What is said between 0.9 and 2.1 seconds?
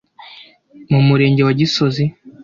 mu Murenge wa Gisozi